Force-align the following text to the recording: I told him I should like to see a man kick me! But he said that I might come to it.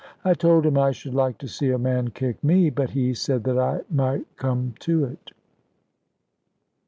I 0.25 0.33
told 0.33 0.65
him 0.65 0.79
I 0.79 0.93
should 0.93 1.13
like 1.13 1.37
to 1.37 1.47
see 1.47 1.69
a 1.69 1.77
man 1.77 2.09
kick 2.09 2.43
me! 2.43 2.71
But 2.71 2.89
he 2.89 3.13
said 3.13 3.43
that 3.43 3.59
I 3.59 3.81
might 3.91 4.25
come 4.35 4.73
to 4.79 5.03
it. 5.03 5.29